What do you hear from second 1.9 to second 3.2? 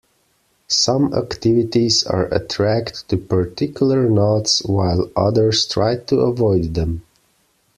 are attracted to